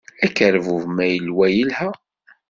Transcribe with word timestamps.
Akerbub 0.25 0.83
ma 0.95 1.05
yelwa 1.07 1.47
yelha. 1.55 1.89